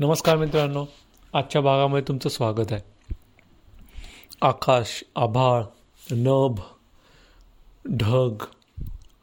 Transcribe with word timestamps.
नमस्कार 0.00 0.36
मित्रांनो 0.36 0.86
आजच्या 1.34 1.60
भागामध्ये 1.60 2.08
तुमचं 2.08 2.28
स्वागत 2.28 2.72
आहे. 2.72 3.14
आकाश 4.40 5.04
आभाळ 5.16 5.62
नभ 6.10 6.60
ढग 7.96 8.44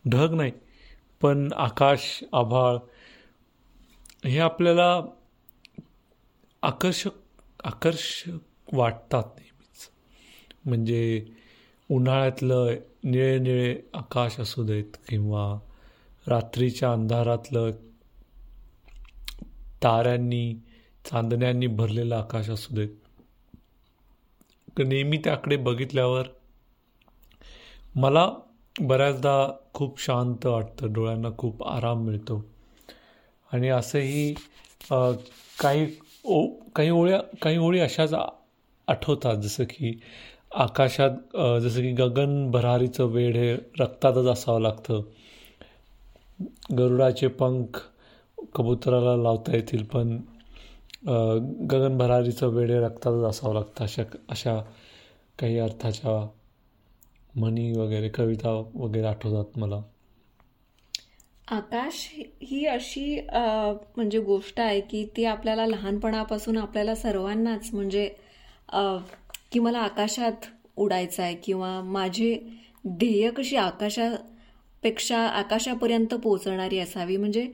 ढग 0.10 0.34
नाही 0.34 0.52
पण 1.22 1.54
आकाश 1.56 2.24
आभाळ 2.34 2.78
हे 4.26 4.40
आपल्याला 4.40 5.02
आकर्षक 6.62 7.10
आकर्षक 7.64 8.30
वाटतात 8.74 9.24
नेहमीच. 9.38 9.90
म्हणजे 10.66 11.26
उन्हाळ्यातलं 11.92 12.70
निळे 13.04 13.40
निळे 13.40 13.80
आकाश 13.94 14.40
असू 14.40 14.64
देत 14.64 14.98
किंवा 15.08 15.60
रात्रीच्या 16.28 16.92
अंधारातलं 16.92 17.72
ताऱ्यांनी 19.84 20.54
चांदण्यांनी 21.06 21.68
भरलेलं 21.68 22.16
आकाश 22.16 22.50
असू 22.50 22.76
देत. 22.76 22.90
नेहमी 24.80 25.18
त्याकडे 25.18 25.56
बघितल्यावर 25.58 26.28
मला 27.96 28.30
बऱ्याचदा 28.80 29.48
खूप 29.74 30.02
शांत 30.02 30.46
वाटतं 30.46 30.94
डोळ्यांना 30.94 31.30
खूप 31.38 31.64
आराम 31.68 32.04
मिळतो. 32.06 32.44
आणि 33.52 33.70
असंही 33.70 34.34
काही 35.60 35.88
ओ 36.26 36.46
काही 36.76 36.90
ओळ्या 36.90 37.20
काही 37.42 37.58
ओळी 37.58 37.80
अशाच 37.80 38.14
आठवतात 38.88 39.36
जसं 39.36 39.64
की 39.64 40.00
आकाशात 40.56 41.38
जसं 41.62 41.82
की 41.82 41.92
गगन 41.92 42.50
भरारीचं 42.52 43.06
वेळ 43.06 43.36
हे 43.36 43.54
रक्तातच 43.80 44.26
असावं 44.26 44.62
लागतं. 44.62 45.02
गरुडाचे 46.78 47.28
पंख 47.28 47.80
कबुतराला 48.56 49.16
लावता 49.16 49.56
येतील 49.56 49.84
पण 49.84 50.18
गगनभरारीचं 51.72 52.48
वेळे 52.48 52.80
रक्तातच 52.80 53.24
असावं 53.24 53.54
लागतं 53.54 53.84
अशा 53.84 54.04
अशा 54.30 54.60
काही 55.40 55.58
अर्थाच्या 55.60 56.18
म्हणी 57.36 57.72
वगैरे 57.72 58.10
कविता 58.10 58.50
वगैरे 58.76 59.06
आठवतात 59.08 59.58
मला. 59.60 59.82
आकाश 61.48 61.96
ही 62.42 62.66
अशी 62.66 63.20
म्हणजे 63.32 64.20
गोष्ट 64.20 64.60
आहे 64.60 64.80
की 64.82 65.06
ती 65.18 65.26
आपल्याला 65.26 65.66
लहानपणापासून 65.68 66.58
आपल्याला 66.58 66.96
सर्वांनाच 66.96 67.70
म्हणजे 67.74 68.08
की 69.52 69.60
मला 69.60 69.80
आकाशात 69.80 70.46
उडायचं 70.78 71.24
आहे 71.24 71.36
किंवा 71.36 71.82
माझे 71.84 72.36
ध्येय 72.88 73.30
कशी 73.32 73.56
आकाशापेक्षा 73.58 75.20
आकाशापर्यंत 75.20 76.14
पोचणारी 76.14 76.80
असावी. 76.80 77.18
म्हणजे 77.18 77.48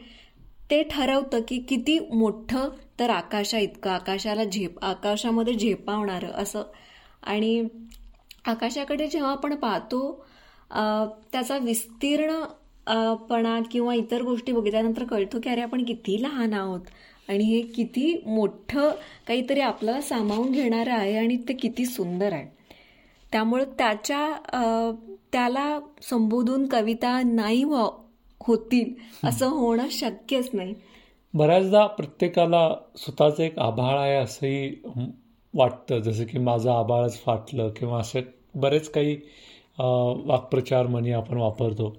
ते 0.71 0.81
ठरवतं 0.91 1.41
की 1.47 1.57
किती 1.69 1.97
मोठं 2.13 2.69
तर 2.99 3.09
आकाशा 3.09 3.57
इतकं. 3.59 3.89
आकाशाला 3.91 4.43
झेप 4.43 4.83
आकाशामध्ये 4.85 5.53
झेपावणारं 5.53 6.31
असं. 6.41 6.63
आणि 7.23 7.63
आकाशाकडे 8.47 9.07
जेव्हा 9.07 9.31
आपण 9.31 9.55
पाहतो 9.55 9.99
त्याचा 11.31 11.57
विस्तीर्ण 11.57 12.41
पणा 13.29 13.59
किंवा 13.71 13.93
इतर 13.93 14.21
गोष्टी 14.23 14.51
बघितल्यानंतर 14.51 15.03
कळतो 15.05 15.39
की 15.43 15.49
अरे 15.49 15.61
आपण 15.61 15.83
किती 15.85 16.21
लहान 16.23 16.53
आहोत. 16.53 16.81
आणि 17.29 17.43
हे 17.43 17.61
किती 17.75 18.13
मोठं 18.25 18.89
काहीतरी 19.27 19.59
आपल्याला 19.61 20.01
सामावून 20.01 20.51
घेणारं 20.51 20.93
आहे 20.93 21.17
आणि 21.17 21.37
ते 21.47 21.53
किती 21.53 21.85
सुंदर 21.85 22.33
आहे. 22.33 22.47
त्यामुळं 23.31 23.63
त्याच्या 23.77 24.91
त्याला 25.33 25.79
संबोधून 26.03 26.65
कविता 26.67 27.21
नाही 27.25 27.63
होतील 28.47 28.93
असं 29.27 29.47
होणं 29.47 29.87
शक्यच 29.91 30.49
नाही. 30.53 30.73
बऱ्याचदा 31.33 31.85
प्रत्येकाला 31.87 32.75
स्वतःचं 32.97 33.43
एक 33.43 33.59
आभाळ 33.59 33.97
आहे 33.99 34.15
असंही 34.15 34.81
वाटतं. 35.53 35.99
जसं 35.99 36.23
की 36.23 36.37
माझं 36.37 36.71
आभाळच 36.71 37.21
फाटलं 37.23 37.69
किंवा 37.69 37.99
असे 37.99 38.21
बरेच 38.55 38.89
काही 38.91 39.15
वाक्प्रचार 39.79 40.87
म्हणी 40.87 41.11
आपण 41.11 41.37
वापरतो. 41.37 41.95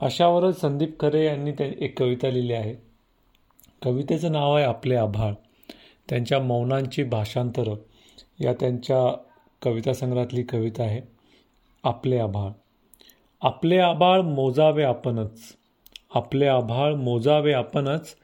अशावरच 0.00 0.60
संदीप 0.60 1.00
खरे 1.00 1.24
यांनी 1.26 1.52
त्या 1.52 1.66
एक 1.66 1.98
कविता 1.98 2.30
लिहिली 2.30 2.52
आहे. 2.52 2.74
कवितेचं 3.82 4.32
नाव 4.32 4.56
आहे 4.56 4.64
आपले 4.64 4.94
आभाळ. 4.94 5.32
त्यांच्या 6.08 6.38
मौनांची 6.40 7.02
भाषांतरं 7.02 7.74
या 8.40 8.52
त्यांच्या 8.52 9.16
कविता 9.62 9.92
संग्रहातली 9.92 10.42
कविता 10.42 10.82
आहे 10.82 11.00
आपले 11.84 12.18
आभाळ. 12.18 12.50
आपले 13.42 13.78
आभाळ 13.78 14.20
मोजावे 14.20 14.82
आपणच. 14.82 15.40
आपले 16.14 16.46
आभाळ 16.46 16.94
मोजावे 16.94 17.52
आपणच 17.52 18.16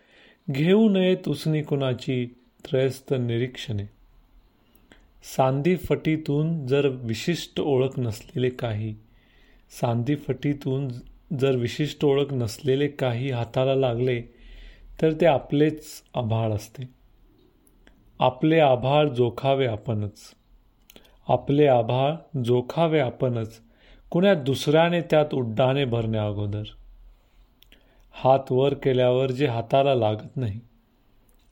घेऊ 0.50 0.88
नयेत 0.88 1.28
उसनी 1.28 1.62
कुणाची 1.62 2.26
त्रयस्त 2.64 3.14
निरीक्षणे. 3.18 3.84
सांदी 5.36 5.76
फटीतून 5.76 6.66
जर 6.66 6.86
विशिष्ट 6.86 7.60
ओळख 7.60 8.00
नसलेले 8.00 8.50
काही 8.50 8.94
सांदी 9.80 10.16
फटीतून 10.16 10.88
जर 11.38 11.56
विशिष्ट 11.56 12.04
ओळख 12.04 12.32
नसलेले 12.32 12.88
काही 12.88 13.30
हाताला 13.30 13.74
लागले 13.74 14.22
तर 15.02 15.12
ते 15.12 15.26
आपलेच 15.26 15.84
आभाळ 16.14 16.50
असते. 16.50 16.82
आपले 18.18 18.58
आभाळ 18.58 19.08
जोखावे 19.08 19.66
आपणच. 19.66 20.18
आपले 21.28 21.66
आभाळ 21.66 22.38
जोखावे 22.44 23.00
आपणच. 23.00 23.60
कुण्या 24.10 24.34
दुसऱ्याने 24.34 25.00
त्यात 25.00 25.34
उड्डाणे 25.34 25.84
भरण्या 25.84 26.26
अगोदर. 26.26 26.62
हात 28.12 28.52
वर 28.52 28.74
केल्यावर 28.74 29.30
जे 29.30 29.46
हाताला 29.46 29.94
लागत 29.94 30.36
नाही. 30.36 30.60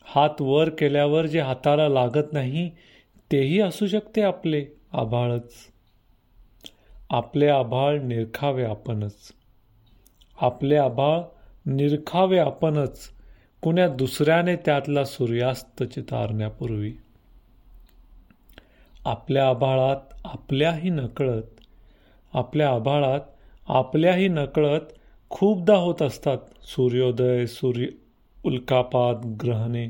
हात 0.05 0.43
वर 0.43 0.69
केल्यावर 0.69 1.27
जे 1.27 1.41
हाताला 1.41 1.89
लागत 1.89 2.33
नाही 2.33 2.71
तेही 3.33 3.61
असू 3.61 3.87
शकते 3.87 4.23
आपले 4.23 4.67
आभाळच. 4.93 5.53
आपले 7.11 7.49
आभाळ 7.49 7.99
निरखावे 7.99 8.65
आपणच. 8.65 9.15
आपले 10.41 10.77
आभाळ 10.77 11.21
निरखावे 11.67 12.39
आपणच. 12.39 13.11
कुण्या 13.63 13.89
दुसऱ्याने 13.89 14.57
त्यातला 14.57 15.05
सूर्यास्त 15.05 15.83
चितारण्यापूर्वी. 15.83 16.93
आपल्या 19.05 19.49
आभाळात 19.49 20.01
आपल्याही 20.25 20.91
नकळत 20.91 21.43
आपल्या 22.33 22.71
आभाळात 22.71 23.21
आपल्याही 23.69 24.29
नकळत 24.29 24.81
खूपदा 25.31 25.77
होत 25.77 26.03
असतात. 26.03 26.39
सूर्योदय 26.63 27.47
सूर्य 27.47 27.87
उल्कापात 28.45 29.15
ग्रहणे. 29.27 29.89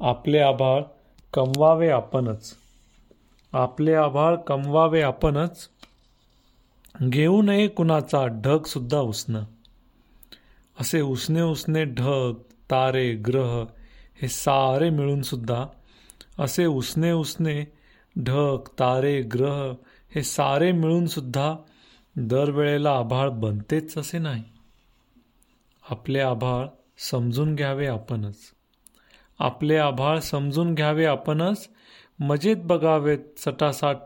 आपले 0.00 0.38
आभाळ 0.38 0.82
कमवावे 1.32 1.88
आपणच. 1.88 2.54
आपले 3.52 3.94
आभाळ 3.94 4.36
कमवावे 4.36 5.02
आपणच. 5.02 5.68
घेऊ 7.02 7.42
नये 7.42 7.68
कुणाचा 7.68 8.26
ढग 8.26 8.62
सुद्धा 8.62 8.98
उसणं 8.98 9.44
असे 10.80 11.00
उसने 11.00 11.40
उसने 11.40 11.84
ढग 11.84 12.32
तारे 12.70 13.14
ग्रह 13.14 13.64
हे 14.22 14.28
सारे 14.28 14.90
मिळून 14.90 15.22
सुद्धा 15.22 15.66
असे 16.38 16.66
उसने 16.66 17.12
उसने 17.12 17.64
ढग 18.18 18.56
तारे 18.78 19.22
ग्रह 19.22 19.74
हे 20.14 20.22
सारे 20.22 20.72
मिळून 20.72 21.06
सुद्धा 21.06 21.56
दरवेळेला 22.18 22.90
आभाळ 22.90 23.28
बनतेच 23.28 23.98
असे 23.98 24.18
नाही. 24.18 24.44
आपले 25.90 26.20
आभाळ 26.20 26.66
समजून 26.98 27.54
घ्यावे 27.54 27.86
आपणच. 27.86 28.36
आपले 29.38 29.76
आभाळ 29.76 30.18
समजून 30.18 30.74
घ्यावे 30.74 31.04
आपणच. 31.04 31.68
मजेत 32.20 32.56
बघावेत 32.64 33.18
सटासाट 33.36 33.96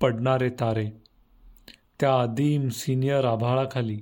पडणारे 0.00 0.50
तारे. 0.50 0.90
त्या 2.00 2.20
आदिम 2.20 2.68
सिनियर 2.68 3.24
आभाळाखाली. 3.24 4.00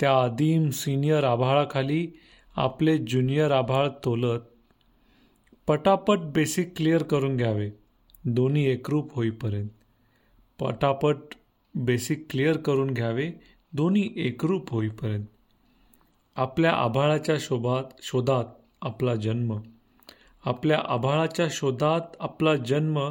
त्या 0.00 0.22
आदिम 0.22 0.70
सिनियर 0.70 1.24
आभाळाखाली 1.24 2.08
आपले 2.56 2.98
ज्युनियर 2.98 3.50
आभाळ 3.50 3.88
तोलत. 4.04 4.40
पटापट 5.66 6.18
बेसिक 6.18 6.72
क्लिअर 6.76 7.02
करून 7.02 7.36
घ्यावे. 7.36 7.70
दोन्ही 8.24 8.66
एकरूप 8.66 9.14
होईपर्यंत. 9.14 9.70
पटापट 10.58 11.16
बेसिक 11.76 12.26
क्लिअर 12.30 12.56
करून 12.56 12.90
घ्यावे 12.90 13.32
दोन्ही 13.72 14.12
एकरूप 14.16 14.70
होईपर्यंत. 14.70 15.24
आपल्या 16.36 16.72
आभाळाच्या 16.72 17.36
शोभात 17.40 17.84
शोधात 18.02 18.44
आपला 18.82 19.14
जन्म. 19.14 19.60
आपल्या 20.44 20.82
आभाळाच्या 20.86 21.46
शोधात 21.50 22.00
आपला 22.20 22.56
जन्म 22.56 23.10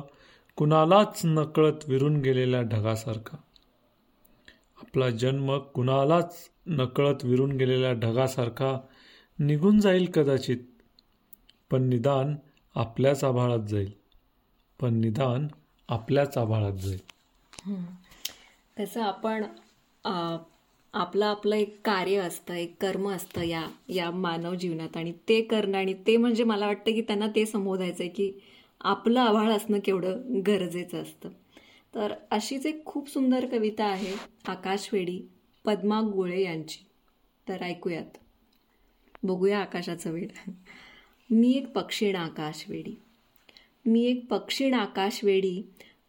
कुणालाच 0.55 1.21
नकळत 1.23 1.89
विरून 1.89 2.21
गेलेल्या 2.21 2.61
ढगासारखा. 2.61 3.37
आपला 4.77 5.09
जन्म 5.09 5.57
कुणालाच 5.57 6.49
नकळत 6.67 7.25
विरून 7.25 7.51
गेलेल्या 7.51 7.93
ढगासारखा 7.93 8.79
निघून 9.39 9.79
जाईल 9.79 10.11
कदाचित 10.13 10.57
पण 11.71 11.83
निदान 11.83 12.35
आपल्याच 12.75 13.23
आभाळात 13.23 13.67
जाईल. 13.67 13.91
पण 14.79 14.93
निदान 14.93 15.47
आपल्याच 15.89 16.37
आभाळात 16.37 16.73
जाईल. 16.73 16.99
तसं 18.77 19.01
आपण 19.01 19.43
आपलं 20.93 21.25
आपलं 21.25 21.55
एक 21.55 21.79
कार्य 21.85 22.17
असतं 22.17 22.53
एक 22.53 22.75
कर्म 22.81 23.09
असतं 23.09 23.41
या 23.41 23.65
या 23.89 24.09
मानव 24.11 24.55
जीवनात. 24.55 24.97
आणि 24.97 25.11
ते 25.29 25.41
करणं 25.41 25.77
आणि 25.77 25.93
ते 26.07 26.15
म्हणजे 26.17 26.43
मला 26.43 26.65
वाटतं 26.67 26.91
की 26.91 27.01
त्यांना 27.01 27.27
ते 27.35 27.45
संबोधायचं 27.45 28.03
आहे 28.03 28.11
की 28.11 28.31
आपलं 28.81 29.19
आभाळ 29.19 29.51
असणं 29.51 29.79
केवढं 29.79 30.41
गरजेचं 30.47 31.01
असतं. 31.01 31.29
तर 31.95 32.13
अशीच 32.31 32.65
एक 32.65 32.83
खूप 32.85 33.09
सुंदर 33.09 33.45
कविता 33.51 33.85
आहे 33.85 34.13
आकाशवेडी 34.47 35.19
पद्मा 35.65 36.01
गोळे 36.13 36.41
यांची. 36.43 36.85
तर 37.47 37.61
ऐकूयात. 37.63 38.17
बघूया 39.23 39.59
आकाशाचं 39.59 40.11
वेळ 40.11 40.27
मी 41.29 41.51
एक 41.51 41.71
पक्षीण 41.71 42.15
आकाशवेडी. 42.15 42.95
मी 43.85 44.03
एक 44.05 44.25
पक्षीण 44.29 44.73
आकाशवेडी 44.73 45.61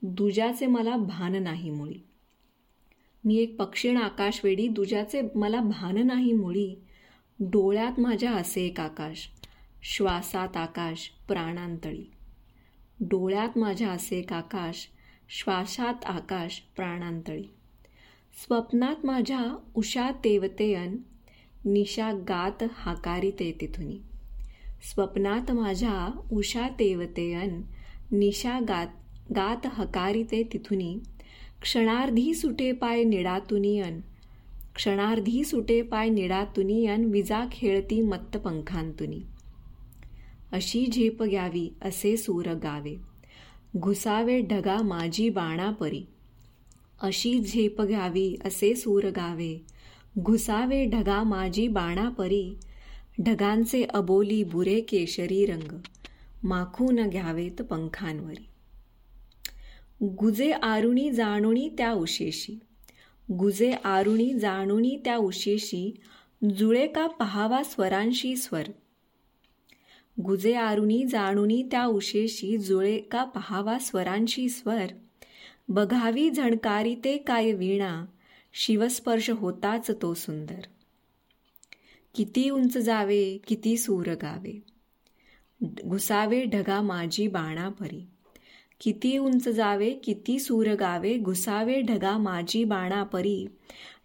दुजाचे 0.02 0.66
मला 0.66 0.96
भान 0.96 1.42
नाही 1.42 1.70
मुळी. 1.70 1.98
मी 3.26 3.36
एक 3.36 3.56
पक्षीण 3.56 3.96
आकाशवेडी 3.96 4.68
दुजाचे 4.68 5.22
मला 5.34 5.60
भान 5.60 6.06
नाही 6.06 6.32
मुळी. 6.32 6.74
डोळ्यात 7.40 8.00
माझ्या 8.00 8.32
असे 8.32 8.66
एक 8.66 8.80
आकाश 8.80 9.28
श्वासात 9.82 10.56
आकाश 10.56 11.10
प्राणांतळी. 11.28 12.10
डोळ्यात 13.00 13.58
माझ्या 13.58 13.88
असे 13.88 14.18
एक 14.18 14.32
आकाश 14.32 14.88
श्वासात 15.28 16.04
आकाश 16.04 16.62
प्राणांतळी. 16.76 17.42
स्वप्नात 18.44 19.06
माझ्या 19.06 19.58
उषा 19.74 20.10
तेवतेयन 20.10 20.96
निशा 21.64 22.12
गात 22.12 22.64
हाकारिते 22.72 23.56
तिथुनी. 23.60 23.98
स्वप्नात 24.82 25.52
माझ्या 25.52 26.20
उषा 26.32 26.68
तेवतेयन 26.68 27.62
निशा 28.12 28.60
गात 28.68 28.86
गात 29.34 29.66
हकारिते 29.66 30.48
तिथुनी. 30.52 30.98
क्षणार्धी 31.66 32.34
सुटे 32.34 32.72
पाय 32.72 33.02
निडातुनियन 33.04 33.98
क्षणार्धी 34.74 35.42
सुटे 35.44 35.80
पाय 35.82 36.08
निडातुनियन 36.08 37.04
विजा 37.04 37.42
खेळती 37.52 38.00
मत्त 38.00 38.36
पंखांतुनी 38.36 39.20
अशी 40.52 40.84
झेप 40.92 41.22
घ्यावी 41.22 41.68
असे 41.82 42.16
सूर 42.16 42.52
गावे 42.62 42.94
घुसावे 43.76 44.40
ढगा 44.40 44.76
माझी 44.82 45.28
बाणापरी 45.28 46.02
अशी 47.00 47.38
झेप 47.40 47.82
घ्यावी 47.82 48.34
असे 48.44 48.74
सूर 48.74 49.08
गावे 49.16 49.54
घुसावे 50.18 50.84
ढगा 50.84 51.22
माझी 51.22 51.68
बाणापरी 51.68 52.44
ढगांचे 53.18 53.82
अबोली 53.84 54.42
बुरे 54.44 54.80
केशरी 54.80 55.44
रंग 55.46 55.76
माखून 56.42 57.08
घ्यावेत 57.08 57.62
पंखांवरी 57.62 58.44
गुजे 60.02 60.50
आरुणी 60.50 61.10
जाणुणी 61.10 61.68
त्या 61.78 61.92
उशेशी. 61.92 62.58
गुजे 63.32 63.72
आरुणी 63.72 64.38
जाणुणी 64.38 65.00
त्या 65.04 65.16
उशेशी 65.16 66.00
जुळे 66.58 66.86
का 66.86 67.06
पहावा 67.06 67.62
स्वरांशी 67.62 68.36
स्वर. 68.36 68.62
गुजे 70.22 70.54
आरुणी 70.54 71.04
जाणुनी 71.04 71.62
त्या 71.70 71.84
उशेशी 71.86 72.58
जुळे 72.58 72.98
का 72.98 73.24
पहावा 73.24 73.78
स्वरांशी 73.78 74.48
स्वर. 74.48 74.86
बघावी 75.68 76.30
झणकारी 76.30 76.94
ते 77.04 77.16
काय 77.16 77.52
वीणा 77.52 78.04
शिवस्पर्श 78.52 79.30
होताच 79.30 79.90
तो 80.02 80.14
सुंदर. 80.14 80.60
किती 82.14 82.50
उंच 82.50 82.78
जावे 82.78 83.38
किती 83.46 83.76
सूर 83.76 84.06
गावे. 84.06 84.60
घुसावे 85.86 86.44
ढगा 86.44 86.82
माझी 86.82 87.28
बाणापरी. 87.28 88.06
किती 88.80 89.18
उंच 89.18 89.48
जावे 89.48 89.90
किती 89.90 90.38
सूर 90.38 90.66
गावे 90.66 91.18
घुसावे 91.18 91.80
ढगा 91.80 92.18
माझी 92.18 92.64
बाणापरी. 92.64 93.46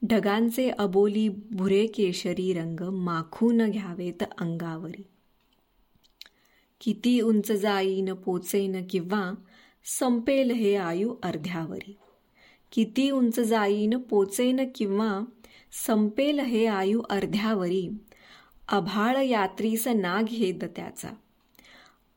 ढगांचे 0.05 0.69
अबोली 0.69 1.29
भुरे 1.29 1.87
केशरी 1.87 2.53
रंग 2.53 2.79
माखून 2.79 3.69
घ्यावेत 3.69 4.23
अंगावरी. 4.37 5.07
किती 6.81 7.21
उंच 7.21 7.51
जाईन 7.51 8.13
पोचेन 8.13 8.87
किंवा 8.89 9.33
संपेल 9.99 10.51
हे 10.51 10.75
आयु 10.75 11.13
अर्ध्यावरी. 11.23 11.97
किती 12.71 13.09
उंच 13.09 13.39
जाईन 13.39 13.97
पोचेन 13.97 14.69
किंवा 14.75 15.21
संपेल 15.85 16.39
हे 16.39 16.65
आयु 16.65 17.01
अर्ध्यावरी. 17.09 17.89
अभाळ 18.67 19.17
यात्रीस 19.17 19.87
ना 19.87 20.21
घेद 20.21 20.63
त्याचा. 20.75 21.09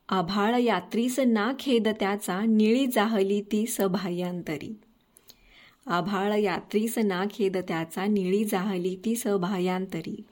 आभाळ 0.09 0.55
यात्रीस 0.55 1.21
ना 1.21 1.53
खेद 1.61 1.89
त्याचा 1.89 2.41
निळी 2.41 2.87
जाहली 2.87 3.41
ती 3.41 3.67
सभायांतरी. 3.67 4.79
आभाळ 5.87 6.33
यात्रीस 6.33 6.99
ना 6.99 7.25
खेद 7.35 7.57
त्याचा 7.57 8.07
निळी 8.07 8.45
जाहली 8.45 8.97
ती 9.05 9.17
सभायांतरी. 9.17 10.25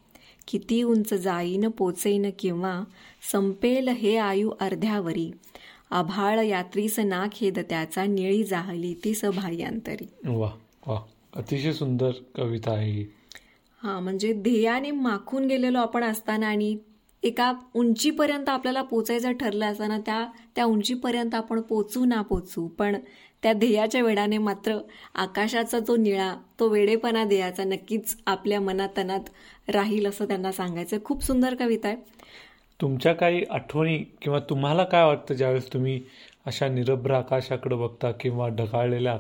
किती 0.49 0.83
उंच 0.83 1.15
जाईन 1.15 1.69
पोचेन 1.69 2.31
किंवा 2.39 2.85
संपेल 3.33 3.89
हे 3.89 4.17
आयु 4.17 4.51
अर्ध्यावरी. 4.61 5.31
आभाळ 5.91 6.39
यात्रीस 6.39 6.99
ना 6.99 7.27
खेद 7.33 7.59
त्याचा 7.59 8.05
निळी 8.05 8.45
जाहली 8.45 8.95
ती 9.05 9.15
सभायांतरी. 9.15 10.07
वा 10.25 10.51
वा. 10.87 11.01
अतिशय 11.37 11.73
सुंदर 11.73 12.11
कविता 12.35 12.73
आहे 12.73 12.91
ही. 12.91 13.07
हा 13.83 14.01
म्हणजे 14.01 14.33
ध्येयाने 14.33 14.91
माखून 14.91 15.47
गेलेलो 15.47 15.79
आपण 15.79 16.05
असताना 16.05 16.47
आणि 16.47 16.77
एका 17.23 17.53
उंचीपर्यंत 17.75 18.49
आपल्याला 18.49 18.83
पोचायचं 18.83 19.33
ठरलं 19.33 19.67
असताना 19.67 19.99
त्या 19.99 20.27
त्या 20.57 20.65
उंचीपर्यंत 20.65 21.35
आपण 21.35 21.61
पोचू 21.61 22.05
ना 22.05 22.23
पोचू 22.23 22.69
पण 22.69 22.97
त्या 23.43 23.53
ध्येयाच्या 23.53 24.03
वेळाने 24.03 24.39
मात्र 24.39 24.79
आकाशाचा 25.15 25.79
जो 25.79 25.97
निळा 25.97 26.35
तो 26.61 26.69
वेडेपणा 26.69 27.25
ध्येयाचा 27.25 27.65
नक्कीच 27.65 28.17
आपल्या 28.27 28.61
मनातनात 28.61 29.31
राहील 29.69 30.07
असं 30.07 30.25
त्यांना 30.25 30.53
सांगायचं 30.53 30.99
खूप 31.05 31.25
सुंदर 31.25 31.55
कविता 31.55 31.89
आहे. 31.89 31.97
तुमच्या 32.83 33.13
काही 33.13 33.43
आठवणी 33.51 33.99
किंवा 34.23 34.39
तुम्हाला 34.39 34.85
काय 34.85 35.05
वाटतं 35.05 35.35
ज्यावेळेस 35.35 35.73
तुम्ही 35.73 36.01
अशा 36.47 36.69
निरभ्र 36.69 37.15
आकाशाकडे 37.15 37.75
बघता 37.75 38.11
किंवा 38.11 38.49
ढगाळलेल्या 38.49 39.13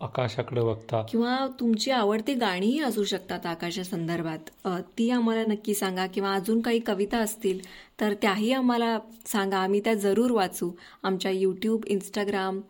आकाशाकडे 0.00 0.60
बघता? 0.60 1.02
किंवा 1.10 1.46
तुमची 1.60 1.90
आवडती 1.90 2.34
गाणीही 2.34 2.80
असू 2.80 3.04
शकतात 3.04 3.46
आकाशा 3.46 3.82
संदर्भात. 3.82 4.66
ती 4.98 5.10
आम्हाला 5.10 5.42
नक्की 5.48 5.74
सांगा 5.74 6.06
किंवा 6.06 6.32
अजून 6.32 6.60
काही 6.60 6.78
कविता 6.78 7.18
असतील 7.18 7.58
तर 8.00 8.14
त्याही 8.22 8.52
आम्हाला 8.52 8.98
सांगा. 9.26 9.56
आम्ही 9.56 9.80
त्या 9.80 9.94
जरूर 9.94 10.30
वाचू. 10.30 10.70
आमच्या 11.02 11.30
यूट्यूब 11.30 11.84
इंस्टाग्राम 11.86 12.60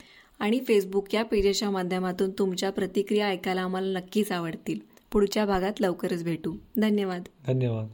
आणि 0.40 0.60
फेसबुक 0.68 1.14
या 1.14 1.24
पेजेसच्या 1.24 1.70
माध्यमातून 1.70 2.30
तुमच्या 2.30 2.70
प्रतिक्रिया 2.70 3.26
ऐकायला 3.26 3.62
आम्हाला 3.62 3.98
नक्कीच 3.98 4.32
आवडतील. 4.32 4.78
पुढच्या 5.12 5.44
भागात 5.46 5.80
लवकरच 5.80 6.24
भेटू. 6.24 6.54
धन्यवाद. 6.76 7.22
धन्यवाद. 7.46 7.86